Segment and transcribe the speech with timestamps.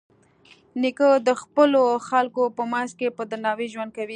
[0.81, 4.09] نیکه د خپلو خلکو په منځ کې په درناوي ژوند کوي.